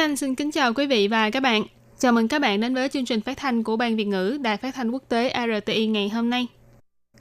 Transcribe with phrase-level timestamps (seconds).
[0.00, 1.62] Anh xin kính chào quý vị và các bạn.
[1.98, 4.56] Chào mừng các bạn đến với chương trình phát thanh của Ban Việt ngữ Đài
[4.56, 6.46] Phát thanh Quốc tế RTI ngày hôm nay.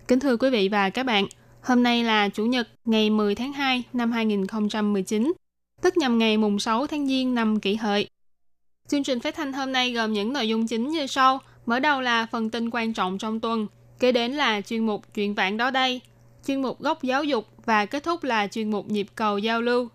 [0.07, 1.25] Kính thưa quý vị và các bạn,
[1.61, 5.33] hôm nay là Chủ nhật ngày 10 tháng 2 năm 2019,
[5.81, 8.09] tức nhằm ngày mùng 6 tháng Giêng năm kỷ hợi.
[8.87, 11.39] Chương trình phát thanh hôm nay gồm những nội dung chính như sau.
[11.65, 13.67] Mở đầu là phần tin quan trọng trong tuần,
[13.99, 16.01] kế đến là chuyên mục chuyện vạn đó đây,
[16.47, 19.89] chuyên mục góc giáo dục và kết thúc là chuyên mục nhịp cầu giao lưu.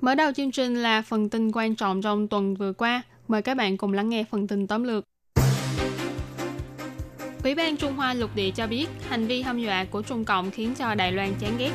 [0.00, 3.02] Mở đầu chương trình là phần tin quan trọng trong tuần vừa qua.
[3.28, 5.04] Mời các bạn cùng lắng nghe phần tin tóm lược.
[7.44, 10.50] Ủy ban Trung Hoa lục địa cho biết, hành vi hâm dọa của Trung Cộng
[10.50, 11.70] khiến cho Đài Loan chán ghét.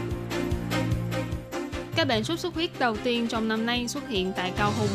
[1.95, 4.89] Các bệnh sốt xuất huyết đầu tiên trong năm nay xuất hiện tại Cao Hùng.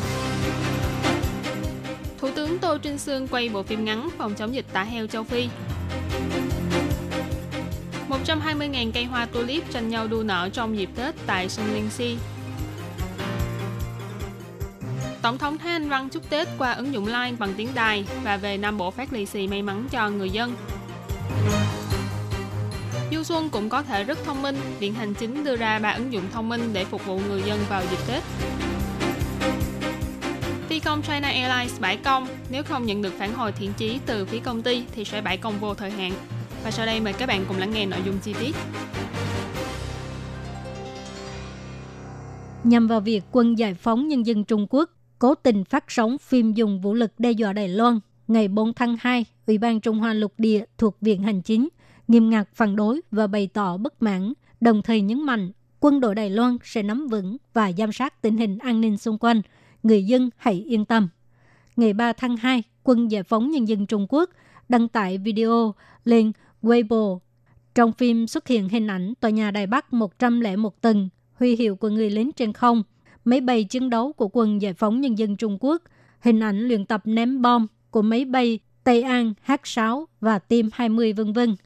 [2.19, 5.25] Thủ tướng Tô Trinh Sương quay bộ phim ngắn phòng chống dịch tả heo châu
[5.25, 5.49] Phi.
[8.09, 12.17] 120.000 cây hoa tulip tranh nhau đua nở trong dịp Tết tại sông Liên Si.
[15.27, 18.37] Tổng thống Thái Anh Văn chúc Tết qua ứng dụng Line bằng tiếng Đài và
[18.37, 20.55] về Nam Bộ phát lì xì may mắn cho người dân.
[23.13, 26.13] Du Xuân cũng có thể rất thông minh, Viện Hành Chính đưa ra ba ứng
[26.13, 28.23] dụng thông minh để phục vụ người dân vào dịp Tết.
[30.69, 34.27] Phi công China Airlines bãi công, nếu không nhận được phản hồi thiện chí từ
[34.27, 36.13] phía công ty thì sẽ bãi công vô thời hạn.
[36.65, 38.55] Và sau đây mời các bạn cùng lắng nghe nội dung chi tiết.
[42.65, 46.53] Nhằm vào việc quân giải phóng nhân dân Trung Quốc cố tình phát sóng phim
[46.53, 50.13] dùng vũ lực đe dọa Đài Loan, ngày 4 tháng 2, Ủy ban Trung Hoa
[50.13, 51.69] lục địa thuộc Viện Hành Chính
[52.09, 56.15] nghiêm ngặt phản đối và bày tỏ bất mãn, đồng thời nhấn mạnh quân đội
[56.15, 59.43] Đài Loan sẽ nắm vững và giám sát tình hình an ninh xung quanh.
[59.83, 61.09] Người dân hãy yên tâm.
[61.77, 64.31] Ngày 3 tháng 2, Quân Giải phóng Nhân dân Trung Quốc
[64.69, 65.75] đăng tải video
[66.05, 66.33] lên
[66.63, 67.19] Weibo.
[67.75, 71.89] Trong phim xuất hiện hình ảnh tòa nhà Đài Bắc 101 tầng, huy hiệu của
[71.89, 72.83] người lính trên không,
[73.27, 75.83] máy bay chiến đấu của Quân Giải phóng Nhân dân Trung Quốc,
[76.21, 81.13] hình ảnh luyện tập ném bom của máy bay Tây An H-6 và Tim 20
[81.13, 81.57] vân vân.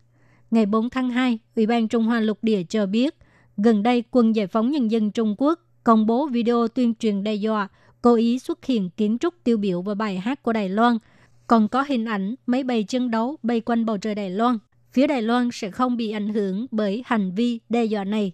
[0.50, 3.15] Ngày 4 tháng 2, Ủy ban Trung Hoa lục địa cho biết,
[3.56, 7.34] gần đây Quân Giải phóng Nhân dân Trung Quốc công bố video tuyên truyền đe
[7.34, 7.69] dọa
[8.03, 10.98] cố ý xuất hiện kiến trúc tiêu biểu và bài hát của Đài Loan.
[11.47, 14.59] Còn có hình ảnh máy bay chiến đấu bay quanh bầu trời Đài Loan.
[14.92, 18.32] Phía Đài Loan sẽ không bị ảnh hưởng bởi hành vi đe dọa này.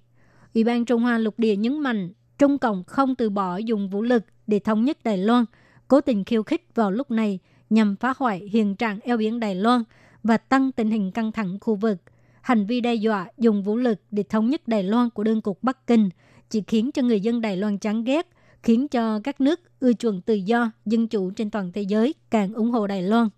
[0.54, 4.02] Ủy ban Trung Hoa lục địa nhấn mạnh Trung Cộng không từ bỏ dùng vũ
[4.02, 5.44] lực để thống nhất Đài Loan,
[5.88, 7.38] cố tình khiêu khích vào lúc này
[7.70, 9.82] nhằm phá hoại hiện trạng eo biển Đài Loan
[10.22, 11.98] và tăng tình hình căng thẳng khu vực.
[12.40, 15.62] Hành vi đe dọa dùng vũ lực để thống nhất Đài Loan của đơn cục
[15.62, 16.10] Bắc Kinh
[16.50, 18.28] chỉ khiến cho người dân Đài Loan chán ghét,
[18.62, 22.52] khiến cho các nước ưa chuộng tự do, dân chủ trên toàn thế giới càng
[22.52, 23.28] ủng hộ Đài Loan.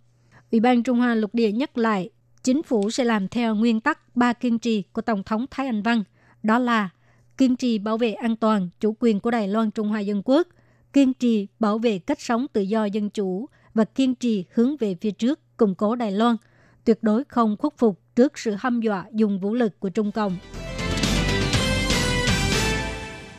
[0.51, 2.11] Ủy ban Trung Hoa lục địa nhắc lại,
[2.43, 5.83] chính phủ sẽ làm theo nguyên tắc ba kiên trì của Tổng thống Thái Anh
[5.83, 6.03] Văn,
[6.43, 6.89] đó là
[7.38, 10.49] kiên trì bảo vệ an toàn, chủ quyền của Đài Loan Trung Hoa Dân Quốc,
[10.93, 14.97] kiên trì bảo vệ cách sống tự do dân chủ và kiên trì hướng về
[15.00, 16.37] phía trước, củng cố Đài Loan,
[16.84, 20.37] tuyệt đối không khuất phục trước sự hăm dọa dùng vũ lực của Trung Cộng.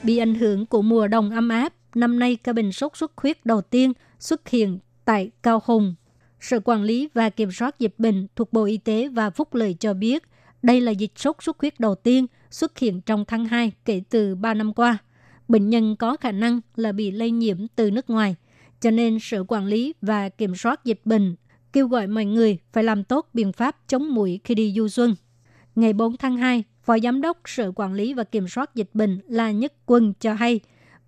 [0.03, 3.45] Bị ảnh hưởng của mùa đông ấm áp, năm nay ca bệnh sốt xuất huyết
[3.45, 5.95] đầu tiên xuất hiện tại Cao Hùng.
[6.39, 9.75] Sở Quản lý và Kiểm soát Dịch bệnh thuộc Bộ Y tế và Phúc Lợi
[9.79, 10.23] cho biết,
[10.61, 14.35] đây là dịch sốt xuất huyết đầu tiên xuất hiện trong tháng 2 kể từ
[14.35, 14.97] 3 năm qua.
[15.47, 18.35] Bệnh nhân có khả năng là bị lây nhiễm từ nước ngoài,
[18.81, 21.35] cho nên Sở Quản lý và Kiểm soát Dịch bệnh
[21.73, 25.15] kêu gọi mọi người phải làm tốt biện pháp chống mũi khi đi du xuân.
[25.75, 29.19] Ngày 4 tháng 2, Phó Giám đốc Sở Quản lý và Kiểm soát Dịch bệnh
[29.27, 30.59] La Nhất Quân cho hay,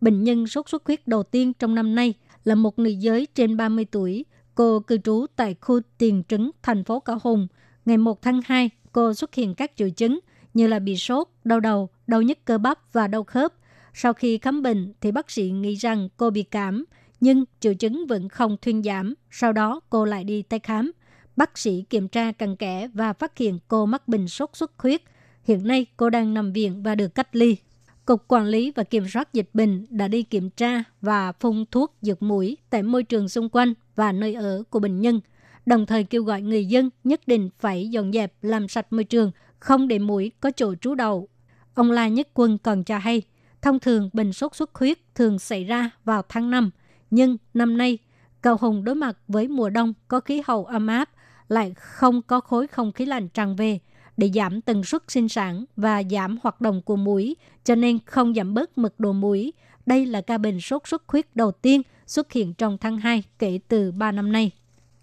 [0.01, 2.13] bệnh nhân sốt xuất huyết đầu tiên trong năm nay
[2.43, 4.25] là một nữ giới trên 30 tuổi.
[4.55, 7.47] Cô cư trú tại khu Tiền Trứng, thành phố Cao Hùng.
[7.85, 10.19] Ngày 1 tháng 2, cô xuất hiện các triệu chứng
[10.53, 13.53] như là bị sốt, đau đầu, đau nhức cơ bắp và đau khớp.
[13.93, 16.85] Sau khi khám bệnh thì bác sĩ nghĩ rằng cô bị cảm,
[17.19, 19.13] nhưng triệu chứng vẫn không thuyên giảm.
[19.31, 20.91] Sau đó cô lại đi tái khám.
[21.35, 25.01] Bác sĩ kiểm tra cặn kẽ và phát hiện cô mắc bệnh sốt xuất huyết.
[25.43, 27.57] Hiện nay cô đang nằm viện và được cách ly.
[28.05, 31.95] Cục Quản lý và Kiểm soát Dịch bệnh đã đi kiểm tra và phun thuốc
[32.01, 35.19] dược mũi tại môi trường xung quanh và nơi ở của bệnh nhân,
[35.65, 39.31] đồng thời kêu gọi người dân nhất định phải dọn dẹp làm sạch môi trường,
[39.61, 41.27] không để mũi có chỗ trú đầu.
[41.73, 43.21] Ông La Nhất Quân còn cho hay,
[43.61, 46.71] Thông thường bệnh sốt xuất huyết thường xảy ra vào tháng 5,
[47.11, 47.97] nhưng năm nay
[48.41, 51.09] cầu hùng đối mặt với mùa đông có khí hậu ấm áp,
[51.47, 53.79] lại không có khối không khí lạnh tràn về
[54.17, 58.33] để giảm tần suất sinh sản và giảm hoạt động của mũi, cho nên không
[58.33, 59.53] giảm bớt mực độ mũi.
[59.85, 63.59] Đây là ca bệnh sốt xuất huyết đầu tiên xuất hiện trong tháng 2 kể
[63.67, 64.51] từ 3 năm nay.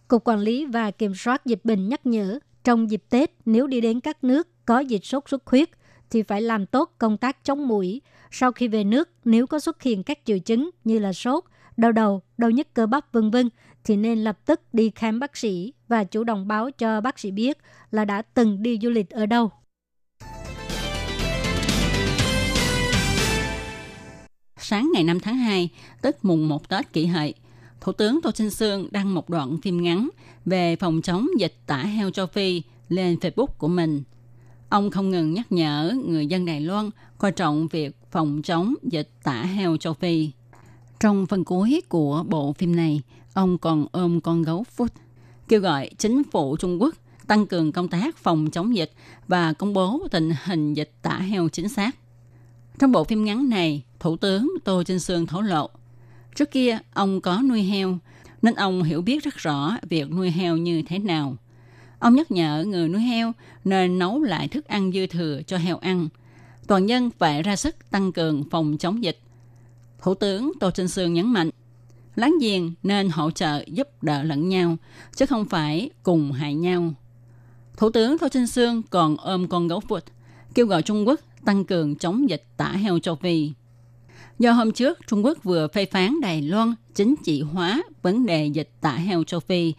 [0.08, 2.38] Cục Quản lý và Kiểm soát Dịch bệnh nhắc nhở,
[2.69, 5.70] trong dịp Tết nếu đi đến các nước có dịch sốt xuất huyết
[6.11, 8.03] thì phải làm tốt công tác chống mũi.
[8.31, 11.44] Sau khi về nước, nếu có xuất hiện các triệu chứng như là sốt,
[11.76, 13.49] đau đầu, đau nhức cơ bắp vân vân
[13.85, 17.31] thì nên lập tức đi khám bác sĩ và chủ động báo cho bác sĩ
[17.31, 17.59] biết
[17.91, 19.50] là đã từng đi du lịch ở đâu.
[24.56, 25.69] Sáng ngày 5 tháng 2,
[26.03, 27.35] tức mùng 1 Tết kỷ hợi,
[27.81, 30.09] Thủ tướng Tô Trinh Sương đăng một đoạn phim ngắn
[30.45, 34.03] về phòng chống dịch tả heo châu Phi lên Facebook của mình.
[34.69, 39.11] Ông không ngừng nhắc nhở người dân Đài Loan coi trọng việc phòng chống dịch
[39.23, 40.31] tả heo châu Phi.
[41.01, 43.03] Trong phần cuối của bộ phim này,
[43.35, 44.93] ông còn ôm con gấu Phút,
[45.49, 46.95] kêu gọi chính phủ Trung Quốc
[47.27, 48.93] tăng cường công tác phòng chống dịch
[49.29, 51.97] và công bố tình hình dịch tả heo chính xác.
[52.79, 55.71] Trong bộ phim ngắn này, Thủ tướng Tô Trinh Sương thổ lộ,
[56.38, 57.99] trước kia ông có nuôi heo,
[58.43, 61.37] nên ông hiểu biết rất rõ việc nuôi heo như thế nào.
[61.99, 63.32] Ông nhắc nhở người nuôi heo
[63.64, 66.08] nên nấu lại thức ăn dư thừa cho heo ăn.
[66.67, 69.20] Toàn dân phải ra sức tăng cường phòng chống dịch.
[70.02, 71.50] Thủ tướng Tô Trinh Sương nhấn mạnh,
[72.17, 74.76] láng giềng nên hỗ trợ giúp đỡ lẫn nhau,
[75.17, 76.94] chứ không phải cùng hại nhau.
[77.76, 80.05] Thủ tướng Tô Trinh Sương còn ôm con gấu phụt,
[80.55, 83.52] kêu gọi Trung Quốc tăng cường chống dịch tả heo châu Phi.
[84.38, 88.46] Do hôm trước Trung Quốc vừa phê phán Đài Loan chính trị hóa vấn đề
[88.46, 89.73] dịch tả heo châu Phi,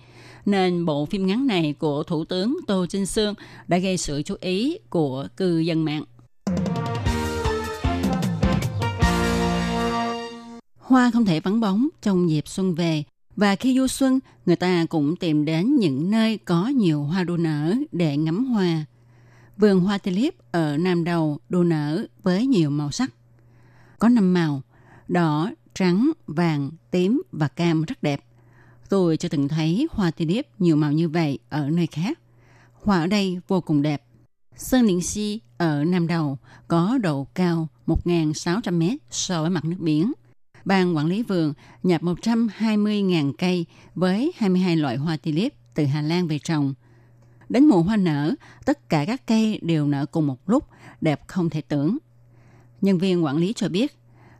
[0.45, 3.33] nên bộ phim ngắn này của Thủ tướng Tô Trinh Sương
[3.67, 6.03] đã gây sự chú ý của cư dân mạng.
[10.77, 13.03] Hoa không thể vắng bóng trong dịp xuân về
[13.35, 17.37] và khi du xuân, người ta cũng tìm đến những nơi có nhiều hoa đua
[17.37, 18.85] nở để ngắm hoa.
[19.57, 23.11] Vườn hoa tulip ở Nam Đầu đua nở với nhiều màu sắc.
[23.99, 24.61] Có năm màu,
[25.07, 28.25] đỏ, trắng, vàng, tím và cam rất đẹp.
[28.89, 32.19] Tôi chưa từng thấy hoa tulip nhiều màu như vậy ở nơi khác.
[32.73, 34.03] Hoa ở đây vô cùng đẹp.
[34.55, 36.37] Sơn Điện Si ở Nam Đầu
[36.67, 40.13] có độ cao 1.600 mét so với mặt nước biển.
[40.65, 41.53] Ban quản lý vườn
[41.83, 43.65] nhập 120.000 cây
[43.95, 46.73] với 22 loại hoa tulip từ Hà Lan về trồng.
[47.49, 48.35] Đến mùa hoa nở,
[48.65, 50.65] tất cả các cây đều nở cùng một lúc,
[51.01, 51.97] đẹp không thể tưởng.
[52.81, 53.95] Nhân viên quản lý cho biết,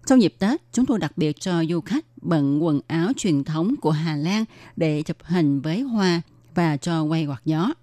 [0.06, 3.75] trong dịp Tết, chúng tôi đặc biệt cho du khách bận quần áo truyền thống
[3.81, 4.45] của Hà Lan
[4.75, 6.21] để chụp hình với hoa
[6.56, 7.74] và cho quay quạt gió.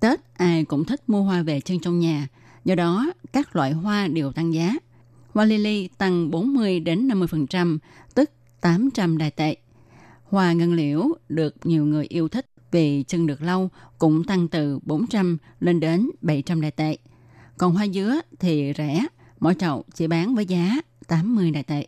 [0.00, 2.28] Tết ai cũng thích mua hoa về trưng trong nhà,
[2.64, 4.74] do đó các loại hoa đều tăng giá.
[5.34, 7.78] Hoa lily tăng 40 đến 50%,
[8.14, 9.56] tức 800 đài tệ.
[10.24, 13.68] Hoa ngân liễu được nhiều người yêu thích vì chân được lâu
[13.98, 16.96] cũng tăng từ 400 lên đến 700 đài tệ.
[17.58, 19.06] Còn hoa dứa thì rẻ,
[19.42, 20.76] mỗi chậu chỉ bán với giá
[21.08, 21.86] 80 đại tệ.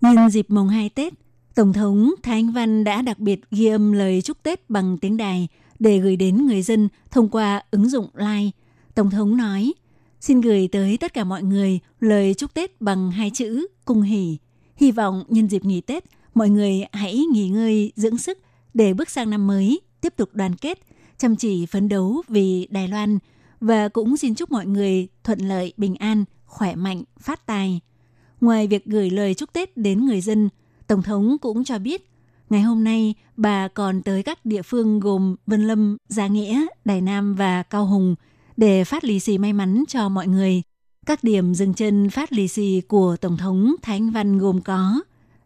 [0.00, 1.12] Nhân dịp mùng 2 Tết,
[1.54, 5.16] Tổng thống Thái Anh Văn đã đặc biệt ghi âm lời chúc Tết bằng tiếng
[5.16, 5.48] đài
[5.78, 8.50] để gửi đến người dân thông qua ứng dụng Line.
[8.94, 9.72] Tổng thống nói,
[10.20, 14.36] xin gửi tới tất cả mọi người lời chúc Tết bằng hai chữ cung hỷ.
[14.76, 18.38] Hy vọng nhân dịp nghỉ Tết, mọi người hãy nghỉ ngơi dưỡng sức
[18.74, 20.78] để bước sang năm mới, tiếp tục đoàn kết,
[21.18, 23.18] chăm chỉ phấn đấu vì Đài Loan
[23.60, 27.80] và cũng xin chúc mọi người thuận lợi, bình an, khỏe mạnh, phát tài.
[28.40, 30.48] Ngoài việc gửi lời chúc Tết đến người dân,
[30.86, 32.10] Tổng thống cũng cho biết
[32.50, 37.00] ngày hôm nay bà còn tới các địa phương gồm Vân Lâm, Gia Nghĩa, Đài
[37.00, 38.14] Nam và Cao Hùng
[38.56, 40.62] để phát lì xì may mắn cho mọi người.
[41.06, 45.00] Các điểm dừng chân phát lì xì của Tổng thống Thái Anh Văn gồm có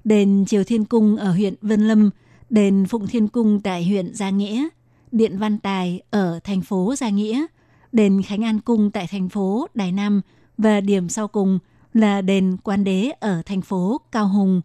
[0.05, 2.11] đền Triều Thiên Cung ở huyện Vân Lâm,
[2.51, 4.69] đền Phụng Thiên Cung tại huyện Gia Nghĩa,
[5.13, 7.47] điện Văn Tài ở thành phố Gia Nghĩa,
[7.93, 10.21] đền Khánh An Cung tại thành phố Đài Nam
[10.59, 11.59] và điểm sau cùng
[11.95, 14.61] là đền Quan Đế ở thành phố Cao Hùng.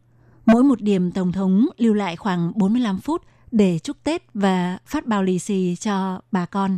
[0.45, 3.21] Mỗi một điểm Tổng thống lưu lại khoảng 45 phút
[3.51, 6.77] để chúc Tết và phát bao lì xì cho bà con.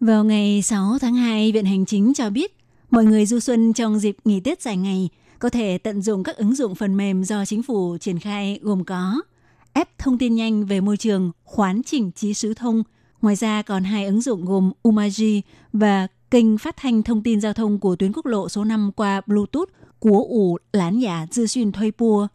[0.00, 2.56] Vào ngày 6 tháng 2, Viện Hành Chính cho biết
[2.90, 6.36] mọi người du xuân trong dịp nghỉ Tết dài ngày có thể tận dụng các
[6.36, 9.22] ứng dụng phần mềm do chính phủ triển khai gồm có
[9.72, 12.82] app thông tin nhanh về môi trường, khoán chỉnh trí sứ thông.
[13.22, 15.40] Ngoài ra còn hai ứng dụng gồm Umaji
[15.72, 19.20] và kênh phát thanh thông tin giao thông của tuyến quốc lộ số 5 qua
[19.26, 22.28] Bluetooth của ủ lán giả dư xuyên thuê pua.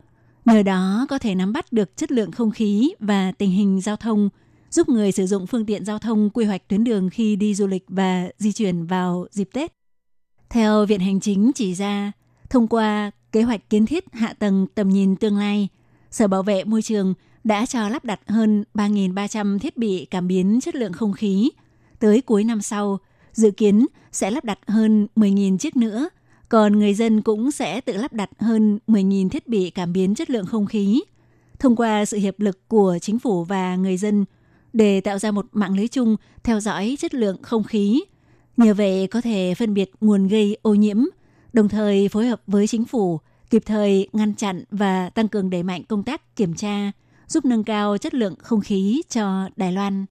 [0.45, 3.95] Nhờ đó có thể nắm bắt được chất lượng không khí và tình hình giao
[3.95, 4.29] thông,
[4.69, 7.67] giúp người sử dụng phương tiện giao thông quy hoạch tuyến đường khi đi du
[7.67, 9.73] lịch và di chuyển vào dịp Tết.
[10.49, 12.11] Theo Viện Hành Chính chỉ ra,
[12.49, 15.67] thông qua kế hoạch kiến thiết hạ tầng tầm nhìn tương lai,
[16.11, 17.13] Sở Bảo vệ Môi trường
[17.43, 21.49] đã cho lắp đặt hơn 3.300 thiết bị cảm biến chất lượng không khí.
[21.99, 22.99] Tới cuối năm sau,
[23.33, 26.09] dự kiến sẽ lắp đặt hơn 10.000 chiếc nữa,
[26.49, 30.29] còn người dân cũng sẽ tự lắp đặt hơn 10.000 thiết bị cảm biến chất
[30.29, 31.01] lượng không khí.
[31.59, 34.25] Thông qua sự hiệp lực của chính phủ và người dân
[34.73, 38.03] để tạo ra một mạng lưới chung theo dõi chất lượng không khí.
[38.57, 40.97] Nhờ vậy có thể phân biệt nguồn gây ô nhiễm,
[41.53, 45.63] đồng thời phối hợp với chính phủ kịp thời ngăn chặn và tăng cường đẩy
[45.63, 46.91] mạnh công tác kiểm tra,
[47.27, 50.05] giúp nâng cao chất lượng không khí cho Đài Loan.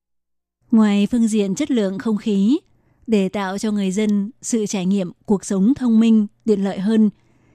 [0.71, 2.59] Ngoài phương diện chất lượng không khí,
[3.07, 7.11] để tạo cho người dân sự trải nghiệm cuộc sống thông minh, tiện lợi hơn,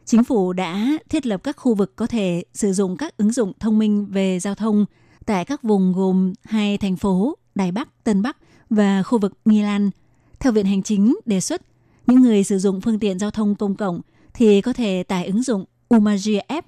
[0.06, 3.54] chính phủ đã thiết lập các khu vực có thể sử dụng các ứng dụng
[3.60, 4.86] thông minh về giao thông
[5.26, 8.38] tại các vùng gồm hai thành phố Đài Bắc, Tân Bắc
[8.70, 9.90] và khu vực Nghi Lan.
[10.40, 11.62] Theo Viện Hành Chính đề xuất,
[12.08, 14.02] những người sử dụng phương tiện giao thông công cộng
[14.34, 16.68] thì có thể tải ứng dụng Umaji App.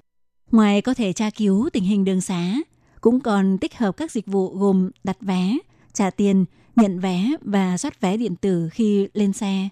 [0.52, 2.54] Ngoài có thể tra cứu tình hình đường xá,
[3.00, 5.58] cũng còn tích hợp các dịch vụ gồm đặt vé,
[5.92, 6.44] trả tiền,
[6.76, 9.68] nhận vé và soát vé điện tử khi lên xe.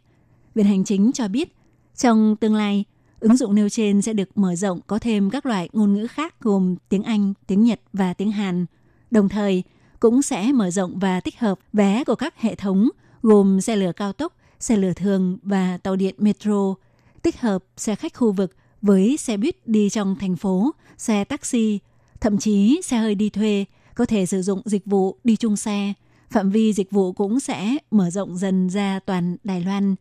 [0.55, 1.57] Viện Hành Chính cho biết,
[1.97, 2.85] trong tương lai,
[3.21, 6.41] ứng dụng nêu trên sẽ được mở rộng có thêm các loại ngôn ngữ khác
[6.41, 8.67] gồm tiếng Anh, tiếng Nhật và tiếng Hàn.
[9.11, 9.63] Đồng thời,
[10.01, 12.89] cũng sẽ mở rộng và tích hợp vé của các hệ thống
[13.23, 16.75] gồm xe lửa cao tốc, xe lửa thường và tàu điện metro,
[17.23, 21.79] tích hợp xe khách khu vực với xe buýt đi trong thành phố, xe taxi,
[22.21, 25.93] thậm chí xe hơi đi thuê có thể sử dụng dịch vụ đi chung xe.
[26.31, 29.95] Phạm vi dịch vụ cũng sẽ mở rộng dần ra toàn Đài Loan.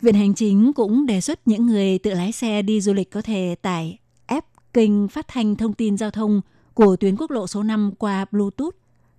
[0.00, 3.22] Viện Hành Chính cũng đề xuất những người tự lái xe đi du lịch có
[3.22, 6.40] thể tải app kênh phát thanh thông tin giao thông
[6.74, 8.74] của tuyến quốc lộ số 5 qua Bluetooth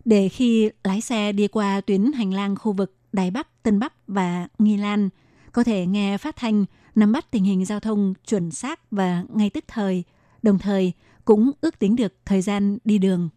[0.05, 3.93] để khi lái xe đi qua tuyến hành lang khu vực Đài Bắc, Tân Bắc
[4.07, 5.09] và Nghi Lan
[5.51, 9.49] có thể nghe phát thanh nắm bắt tình hình giao thông chuẩn xác và ngay
[9.49, 10.03] tức thời,
[10.41, 10.93] đồng thời
[11.25, 13.29] cũng ước tính được thời gian đi đường.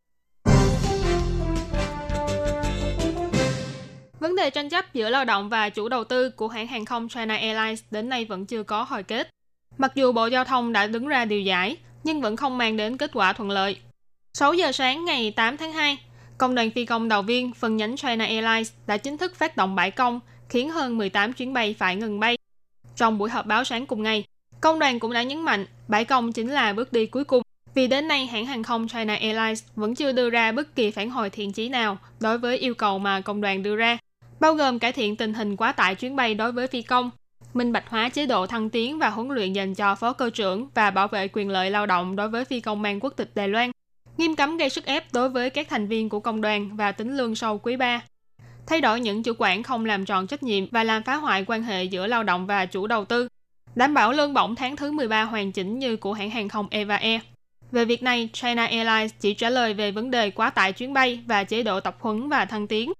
[4.21, 7.09] Vấn đề tranh chấp giữa lao động và chủ đầu tư của hãng hàng không
[7.09, 9.31] China Airlines đến nay vẫn chưa có hồi kết.
[9.79, 12.97] Mặc dù Bộ Giao thông đã đứng ra điều giải, nhưng vẫn không mang đến
[12.97, 13.77] kết quả thuận lợi.
[14.35, 15.99] 6 giờ sáng ngày 8 tháng 2,
[16.43, 19.75] Công đoàn phi công đầu viên phần nhánh China Airlines đã chính thức phát động
[19.75, 22.39] bãi công, khiến hơn 18 chuyến bay phải ngừng bay.
[22.97, 24.25] Trong buổi họp báo sáng cùng ngày,
[24.61, 27.43] công đoàn cũng đã nhấn mạnh bãi công chính là bước đi cuối cùng.
[27.75, 31.11] Vì đến nay, hãng hàng không China Airlines vẫn chưa đưa ra bất kỳ phản
[31.11, 33.99] hồi thiện chí nào đối với yêu cầu mà công đoàn đưa ra,
[34.41, 37.11] bao gồm cải thiện tình hình quá tải chuyến bay đối với phi công,
[37.55, 40.69] minh bạch hóa chế độ thăng tiến và huấn luyện dành cho phó cơ trưởng
[40.75, 43.49] và bảo vệ quyền lợi lao động đối với phi công mang quốc tịch Đài
[43.49, 43.71] Loan,
[44.17, 47.17] nghiêm cấm gây sức ép đối với các thành viên của công đoàn và tính
[47.17, 48.03] lương sau quý 3
[48.67, 51.63] thay đổi những chủ quản không làm tròn trách nhiệm và làm phá hoại quan
[51.63, 53.29] hệ giữa lao động và chủ đầu tư,
[53.75, 56.97] đảm bảo lương bổng tháng thứ 13 hoàn chỉnh như của hãng hàng không Eva
[56.97, 57.21] Air.
[57.73, 61.21] Về việc này, China Airlines chỉ trả lời về vấn đề quá tải chuyến bay
[61.27, 62.93] và chế độ tập huấn và thăng tiến.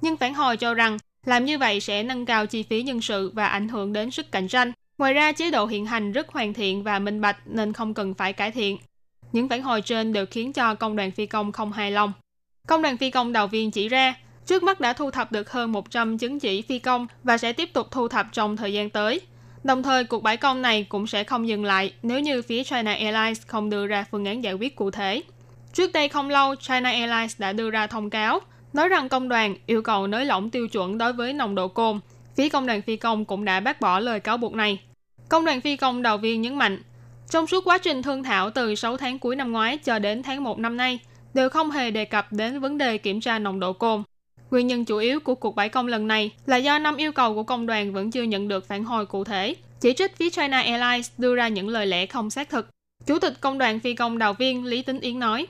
[0.00, 3.32] Nhưng phản hồi cho rằng làm như vậy sẽ nâng cao chi phí nhân sự
[3.34, 4.72] và ảnh hưởng đến sức cạnh tranh.
[4.98, 8.14] Ngoài ra, chế độ hiện hành rất hoàn thiện và minh bạch nên không cần
[8.14, 8.78] phải cải thiện.
[9.32, 12.12] Những phản hồi trên đều khiến cho công đoàn phi công không hài lòng.
[12.68, 14.14] Công đoàn phi công đầu viên chỉ ra,
[14.46, 17.72] trước mắt đã thu thập được hơn 100 chứng chỉ phi công và sẽ tiếp
[17.72, 19.20] tục thu thập trong thời gian tới.
[19.64, 22.92] Đồng thời, cuộc bãi công này cũng sẽ không dừng lại nếu như phía China
[22.92, 25.22] Airlines không đưa ra phương án giải quyết cụ thể.
[25.72, 28.40] Trước đây không lâu, China Airlines đã đưa ra thông cáo
[28.72, 32.00] nói rằng công đoàn yêu cầu nới lỏng tiêu chuẩn đối với nồng độ cồn.
[32.36, 34.80] Phía công đoàn phi công cũng đã bác bỏ lời cáo buộc này.
[35.28, 36.82] Công đoàn phi công đầu viên nhấn mạnh,
[37.32, 40.44] trong suốt quá trình thương thảo từ 6 tháng cuối năm ngoái cho đến tháng
[40.44, 40.98] 1 năm nay,
[41.34, 44.02] đều không hề đề cập đến vấn đề kiểm tra nồng độ cồn.
[44.50, 47.34] Nguyên nhân chủ yếu của cuộc bãi công lần này là do năm yêu cầu
[47.34, 50.60] của công đoàn vẫn chưa nhận được phản hồi cụ thể, chỉ trích phía China
[50.60, 52.68] Airlines đưa ra những lời lẽ không xác thực.
[53.06, 55.46] Chủ tịch công đoàn phi công đào viên Lý Tính Yến nói,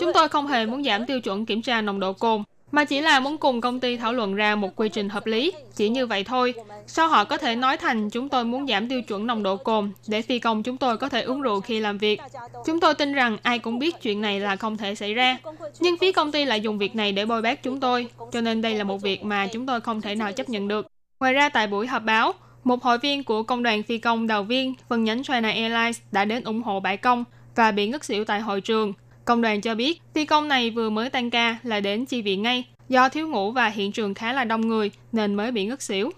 [0.00, 2.42] Chúng tôi không hề muốn giảm tiêu chuẩn kiểm tra nồng độ cồn,
[2.74, 5.52] mà chỉ là muốn cùng công ty thảo luận ra một quy trình hợp lý.
[5.74, 6.54] Chỉ như vậy thôi.
[6.86, 9.92] Sao họ có thể nói thành chúng tôi muốn giảm tiêu chuẩn nồng độ cồn
[10.06, 12.20] để phi công chúng tôi có thể uống rượu khi làm việc?
[12.66, 15.38] Chúng tôi tin rằng ai cũng biết chuyện này là không thể xảy ra.
[15.80, 18.06] Nhưng phía công ty lại dùng việc này để bôi bác chúng tôi.
[18.32, 20.86] Cho nên đây là một việc mà chúng tôi không thể nào chấp nhận được.
[21.20, 22.32] Ngoài ra tại buổi họp báo,
[22.64, 26.24] một hội viên của công đoàn phi công đầu viên phần nhánh China Airlines đã
[26.24, 28.92] đến ủng hộ bãi công và bị ngất xỉu tại hội trường
[29.24, 32.42] Công đoàn cho biết, phi công này vừa mới tan ca là đến chi viện
[32.42, 35.82] ngay, do thiếu ngủ và hiện trường khá là đông người nên mới bị ngất
[35.82, 36.10] xỉu.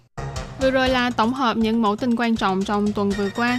[0.60, 3.54] Vừa rồi là tổng hợp những mẫu tin quan trọng trong tuần vừa qua.